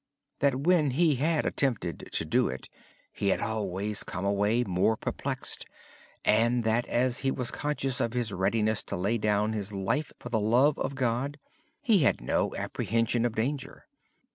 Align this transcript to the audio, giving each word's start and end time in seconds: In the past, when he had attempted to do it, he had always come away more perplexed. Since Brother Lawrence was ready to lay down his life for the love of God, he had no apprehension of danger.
In 0.39 0.47
the 0.47 0.51
past, 0.57 0.63
when 0.65 0.89
he 0.89 1.17
had 1.17 1.45
attempted 1.45 2.09
to 2.13 2.25
do 2.25 2.47
it, 2.47 2.69
he 3.13 3.27
had 3.27 3.39
always 3.39 4.01
come 4.01 4.25
away 4.25 4.63
more 4.63 4.97
perplexed. 4.97 5.67
Since 6.25 6.63
Brother 6.63 6.87
Lawrence 6.89 7.23
was 7.23 8.31
ready 8.33 8.63
to 8.63 8.95
lay 8.95 9.19
down 9.19 9.53
his 9.53 9.71
life 9.71 10.11
for 10.17 10.29
the 10.29 10.39
love 10.39 10.79
of 10.79 10.95
God, 10.95 11.37
he 11.83 11.99
had 11.99 12.19
no 12.19 12.55
apprehension 12.55 13.25
of 13.25 13.35
danger. 13.35 13.85